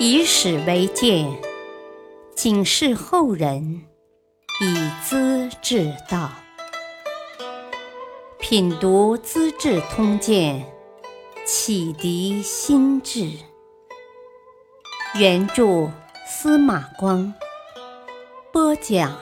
[0.00, 1.30] 以史为鉴，
[2.34, 3.82] 警示后人，
[4.60, 6.32] 以资治道。
[8.40, 10.66] 品读《资治通鉴》，
[11.46, 13.30] 启迪心智。
[15.16, 15.88] 原著
[16.26, 17.32] 司马光，
[18.52, 19.16] 播讲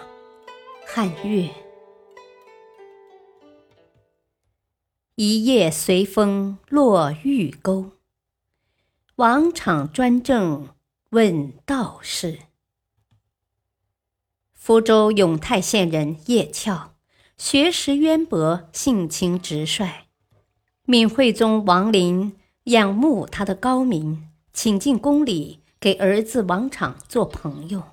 [0.87, 1.51] 汉乐。
[5.17, 7.91] 一夜随风落玉钩。
[9.23, 10.71] 王昶专政
[11.11, 12.41] 问道士。
[14.53, 16.95] 福州永泰县人叶翘，
[17.37, 20.07] 学识渊博，性情直率。
[20.87, 27.91] 闵惠宗王林仰慕他的高明，请进宫里给儿子王昶做朋友。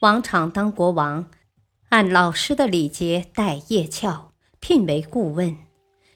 [0.00, 1.28] 王昶当国王，
[1.90, 5.58] 按老师的礼节待叶翘，聘为顾问，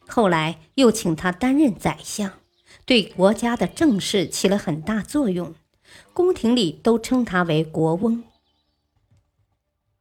[0.08, 2.39] 后来又请他担任宰相。
[2.84, 5.54] 对国家的政事起了很大作用，
[6.12, 8.24] 宫廷里都称他为国翁。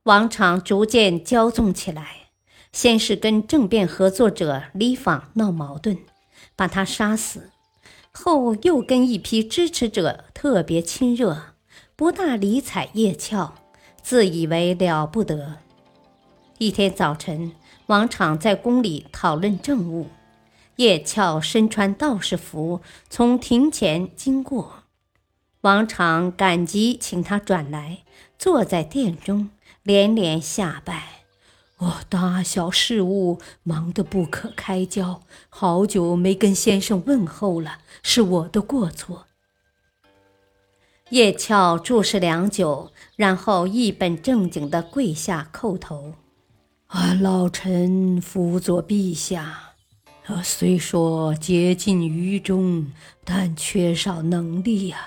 [0.04, 2.30] 王昶逐渐骄纵起来，
[2.72, 5.98] 先是跟政变合作者李昉闹矛盾，
[6.56, 7.42] 把他杀死；
[8.12, 11.54] 后又跟一批支持者特别亲热，
[11.96, 13.54] 不大理睬叶翘，
[14.02, 15.58] 自以为了不得。
[16.58, 17.52] 一天早晨，
[17.88, 20.08] 王昶在宫里讨论政务。
[20.80, 24.84] 叶翘身穿道士服，从庭前经过，
[25.60, 28.04] 王常赶急请他转来，
[28.38, 29.50] 坐在殿中，
[29.84, 31.26] 连连下拜。
[31.80, 39.26] 我大小事务忙得不可开交，好久没跟先生问候了，是我的过错。
[41.10, 46.14] 叶翘注视良久，然后一本正经地跪下叩头
[46.88, 49.66] ：“啊，老臣辅佐陛下。”
[50.44, 52.88] 虽说竭尽于衷，
[53.24, 54.98] 但缺少能力呀，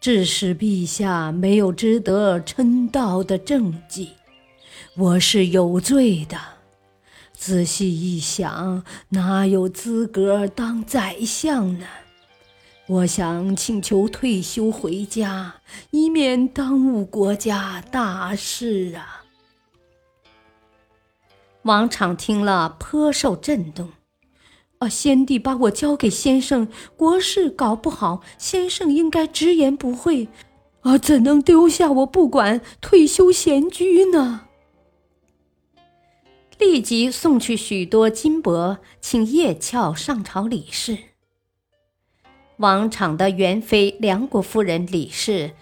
[0.00, 4.10] 致使陛下没有值得称道的政绩，
[4.96, 6.38] 我是有罪的。
[7.32, 11.86] 仔细一想，哪有资格当宰相呢？
[12.88, 15.56] 我想请求退休回家，
[15.90, 19.24] 以免耽误国家大事啊！
[21.62, 23.90] 王昶听了，颇受震动。
[24.78, 24.88] 啊！
[24.88, 30.28] 先帝把我交给先生，国事搞不好，先生应该直言不讳。
[30.82, 34.46] 啊，怎能丢下我不管，退休闲居呢？
[36.58, 40.98] 立即送去许多金帛，请叶翘上朝理事。
[42.58, 45.52] 王昶的元妃梁国夫人李氏，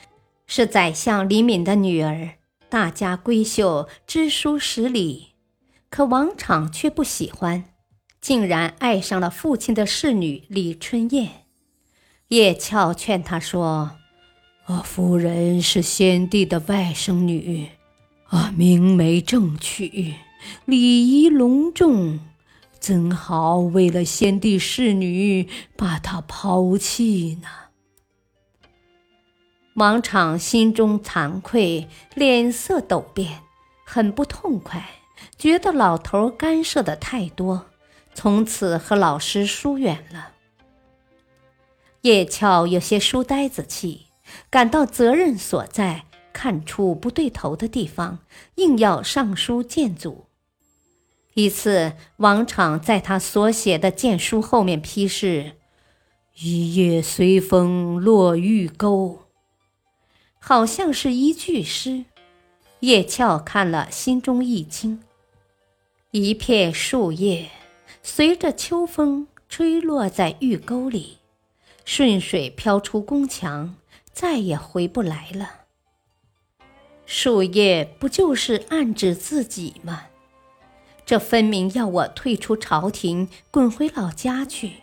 [0.46, 2.34] 是宰相李敏的女儿，
[2.68, 5.28] 大家闺秀，知书识礼，
[5.90, 7.64] 可王昶却不喜欢。
[8.26, 11.44] 竟然爱上了父亲的侍女李春燕。
[12.26, 13.92] 叶翘劝他说
[14.66, 17.68] ：“啊，夫人是先帝的外甥女，
[18.24, 20.16] 啊，明媒正娶，
[20.64, 22.18] 礼仪隆重，
[22.80, 27.48] 怎好为了先帝侍女把她抛弃呢？”
[29.74, 31.86] 王昶心中惭愧，
[32.16, 33.42] 脸色陡变，
[33.84, 34.84] 很不痛快，
[35.38, 37.66] 觉得老头干涉的太多。
[38.16, 40.32] 从此和老师疏远了。
[42.00, 44.06] 叶翘有些书呆子气，
[44.48, 48.20] 感到责任所在，看出不对头的地方，
[48.54, 50.24] 硬要上书谏阻。
[51.34, 55.52] 一次，王昶在他所写的谏书后面批示
[56.40, 59.24] ：“一夜随风落玉钩”，
[60.40, 62.06] 好像是一句诗。
[62.80, 65.02] 叶翘看了，心中一惊。
[66.12, 67.50] 一片树叶。
[68.08, 71.18] 随着秋风吹落在玉沟里，
[71.84, 73.74] 顺水飘出宫墙，
[74.12, 75.50] 再也回不来了。
[77.04, 80.04] 树叶不就是暗指自己吗？
[81.04, 84.74] 这分明要我退出朝廷，滚回老家去。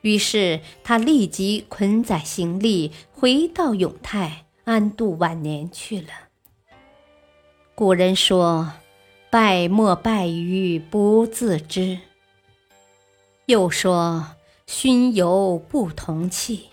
[0.00, 6.08] 于是他立即捆载行李，回到永泰安度晚年去了。
[7.74, 8.72] 古人说。
[9.28, 11.98] 败莫败于不自知。
[13.46, 14.34] 又说
[14.66, 16.70] 熏油不同气。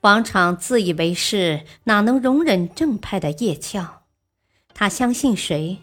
[0.00, 4.02] 王昶自以为是，哪能容忍正派的叶翘？
[4.74, 5.78] 他相信谁？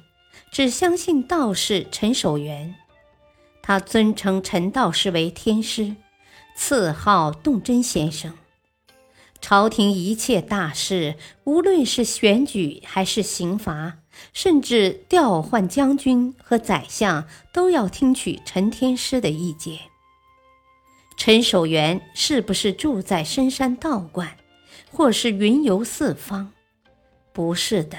[0.51, 2.75] 只相信道士陈守元。
[3.61, 5.95] 他尊称陈道士为天师，
[6.57, 8.33] 赐号洞真先生。
[9.39, 11.15] 朝廷一切大事，
[11.45, 13.99] 无论是选举还是刑罚。
[14.31, 19.79] 甚至调换将军和宰相都要听取陈天师的意见。
[21.17, 24.37] 陈守元是不是住在深山道观，
[24.91, 26.51] 或是云游四方？
[27.31, 27.97] 不是的，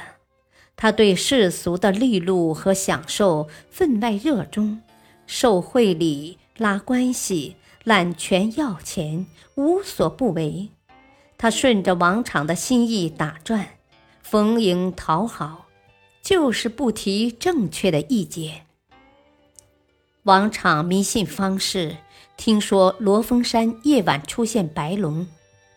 [0.76, 4.80] 他对世俗的利禄和享受分外热衷，
[5.26, 10.70] 受贿礼、拉关系、揽权要钱，无所不为。
[11.38, 13.68] 他顺着王昶的心意打转，
[14.22, 15.63] 逢迎讨好，
[16.24, 18.66] 就是不提正确的意见。
[20.22, 21.98] 王昶迷信方士。
[22.36, 25.28] 听说罗峰山夜晚出现白龙，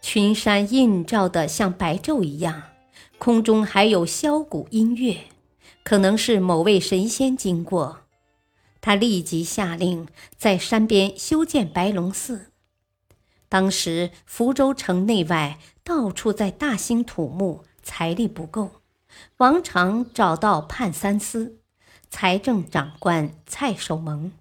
[0.02, 2.64] 群山映照的像白昼一样，
[3.20, 5.20] 空中还有箫鼓音乐，
[5.84, 8.00] 可能是某位神仙经过。
[8.82, 12.48] 他立即下令在山边修建白龙寺。
[13.48, 18.82] 当时福州城内外到处在大兴土木，财力不够。
[19.38, 21.60] 王常找到判三司
[22.10, 24.32] 财政长官蔡守蒙。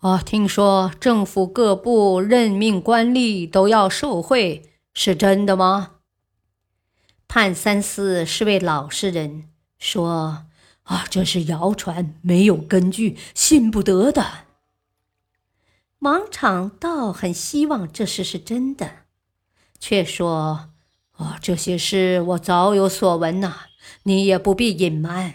[0.00, 5.92] 哦，听说政府各部任命官吏都要受贿，是真的吗？
[7.26, 9.48] 判三司是位老实人，
[9.78, 10.44] 说
[10.84, 14.44] ：“啊，这是谣传，没有根据，信不得的。”
[16.00, 18.90] 王昶倒很希望这事是真的，
[19.80, 20.68] 却说
[21.16, 23.62] ：“哦，这些事我早有所闻呐，
[24.04, 25.34] 你也不必隐瞒。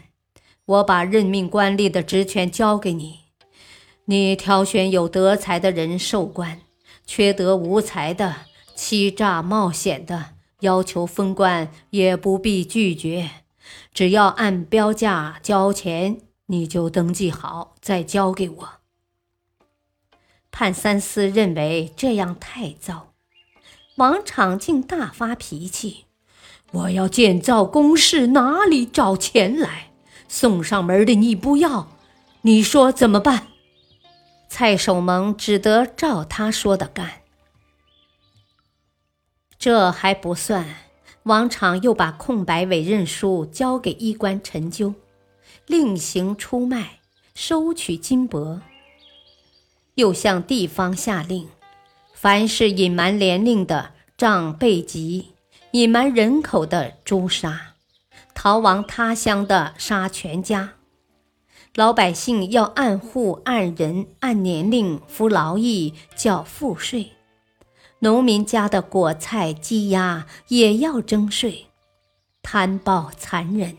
[0.65, 3.19] 我把任命官吏的职权交给你。”
[4.05, 6.61] 你挑选有德才的人授官，
[7.05, 10.31] 缺德无才的、欺诈冒险的，
[10.61, 13.29] 要求封官也不必拒绝，
[13.93, 18.69] 只要按标价交钱，你就登记好再交给我。
[20.49, 23.13] 判三司认为这样太糟，
[23.95, 26.05] 王昶竟大发脾气
[26.71, 29.91] ：“我要建造宫室，哪里找钱来？
[30.27, 31.89] 送上门的你不要，
[32.43, 33.47] 你说怎么办？”
[34.47, 37.21] 蔡守蒙只得照他说的干。
[39.59, 40.65] 这还不算，
[41.23, 44.93] 王昶又把空白委任书交给医官陈究，
[45.67, 46.99] 另行出卖，
[47.35, 48.61] 收取金帛。
[49.95, 51.47] 又向地方下令，
[52.13, 55.30] 凡是隐瞒年龄的，杖被级；
[55.71, 57.75] 隐瞒人口的，诛杀；
[58.33, 60.73] 逃亡他乡的，杀全家。
[61.75, 67.11] 老百姓要按户、按人、按年龄服劳役、缴赋税；
[67.99, 71.67] 农民家的果菜、鸡鸭也要征税。
[72.41, 73.77] 贪暴残忍，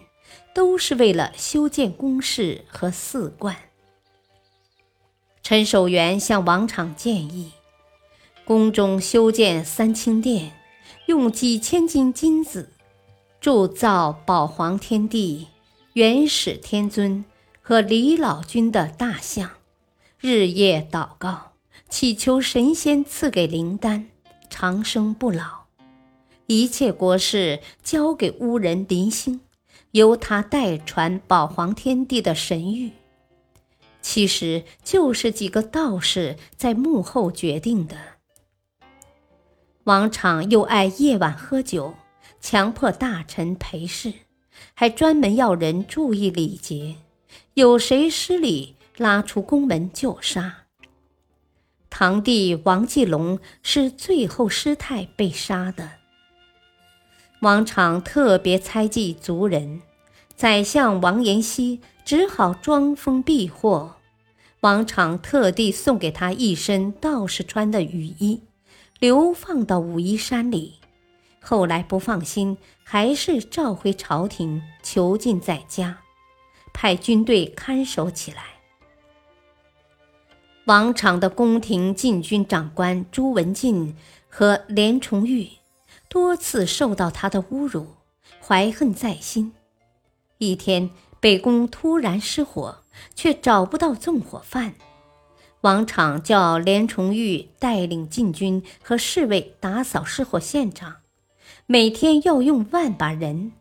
[0.55, 3.55] 都是为了修建宫室和寺观。
[5.43, 7.53] 陈守元向王昶建议，
[8.47, 10.53] 宫中修建三清殿，
[11.06, 12.70] 用几千斤金子
[13.40, 15.49] 铸造宝皇天帝、
[15.94, 17.25] 元始天尊。
[17.64, 19.49] 和李老君的大像，
[20.19, 21.52] 日夜祷告，
[21.88, 24.08] 祈求神仙赐给灵丹，
[24.50, 25.66] 长生不老。
[26.49, 29.43] 一切国事交给巫人林星，
[29.93, 32.90] 由他代传宝皇天帝的神谕。
[34.00, 37.96] 其实就是几个道士在幕后决定的。
[39.84, 41.94] 王昶又爱夜晚喝酒，
[42.40, 44.12] 强迫大臣陪侍，
[44.75, 46.96] 还专门要人注意礼节。
[47.55, 50.58] 有谁失礼，拉出宫门就杀。
[51.90, 55.90] 堂弟王继龙是最后失态被杀的。
[57.40, 59.83] 王昶特别猜忌族人，
[60.37, 63.97] 宰相王延熙只好装疯避祸。
[64.61, 68.40] 王昶特地送给他一身道士穿的雨衣，
[69.02, 70.75] 流放到武夷山里。
[71.40, 75.99] 后来不放心，还是召回朝廷，囚禁在家。
[76.73, 78.44] 派军队看守起来。
[80.66, 83.97] 王昶的宫廷禁军长官朱文进
[84.28, 85.49] 和连崇玉
[86.09, 87.88] 多次受到他的侮辱，
[88.40, 89.52] 怀恨在心。
[90.38, 92.78] 一天，北宫突然失火，
[93.16, 94.76] 却找不到纵火犯。
[95.62, 100.97] 王昶叫连崇玉带领禁军和侍卫打扫失火现场，
[101.66, 103.52] 每天要用万把人。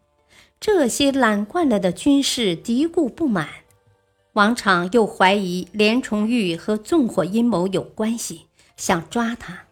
[0.60, 3.48] 这些懒惯了的军士嘀咕不满，
[4.34, 9.66] 王昶又怀疑连崇玉和纵火阴谋有关系，想抓他。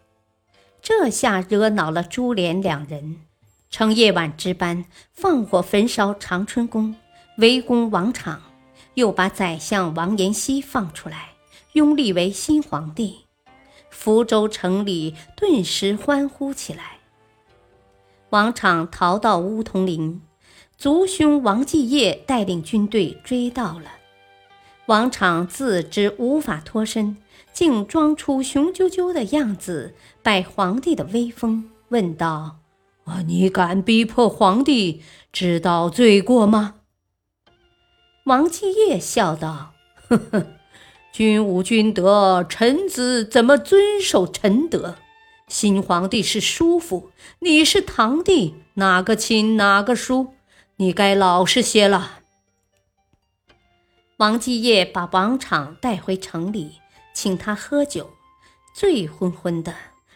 [0.80, 3.22] 这下惹恼了朱连两人，
[3.70, 6.94] 趁夜晚值班，放火焚烧长春宫，
[7.38, 8.38] 围攻王昶，
[8.94, 11.29] 又把宰相王延熙放出来，
[11.72, 13.26] 拥立为新皇帝。
[13.90, 16.98] 福州城里顿时欢呼起来。
[18.30, 20.22] 王昶逃到乌桐林。
[20.76, 23.90] 族兄王继业带领军队追到了，
[24.86, 27.18] 王昶自知无法脱身，
[27.52, 32.60] 竟装出雄赳赳的样子，摆皇帝的威风，问道
[33.04, 36.76] ：“啊，你敢逼迫皇帝，知道罪过吗？”
[38.24, 39.74] 王继业笑道
[40.08, 40.46] ：“呵呵，
[41.12, 44.96] 君无君德，臣子怎么遵守臣德？
[45.48, 50.34] 新皇帝是叔父，你是堂弟，哪个亲哪个疏？
[50.76, 52.20] 你该老实些了。”
[54.18, 56.74] 王继业把王昶带回城里，
[57.12, 58.10] 请他喝酒，
[58.72, 59.74] 醉昏昏的，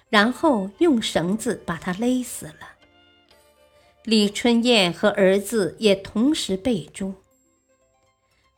[0.09, 2.69] 然后用绳子把他勒死了。
[4.05, 7.15] 李春燕和儿子也同时被诛。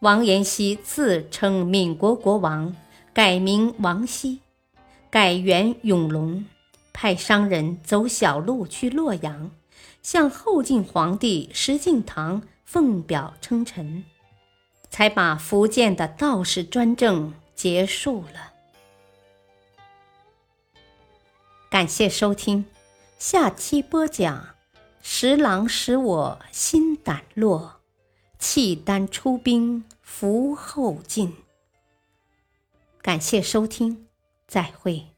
[0.06, 2.76] 王延熙自称闽国国王，
[3.12, 4.38] 改名王熙，
[5.10, 6.44] 改元永隆，
[6.92, 9.50] 派商人走小路去洛阳，
[10.04, 14.04] 向后晋皇帝石敬瑭奉表称臣。
[14.90, 18.52] 才把福建的道士专政结束了。
[21.68, 22.64] 感谢收听，
[23.18, 24.50] 下期播讲：
[25.02, 27.80] 十郎使我心胆落，
[28.38, 31.34] 契丹出兵福后进。
[33.02, 34.06] 感谢收听，
[34.46, 35.15] 再会。